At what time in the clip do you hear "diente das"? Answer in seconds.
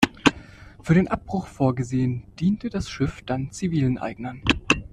2.39-2.89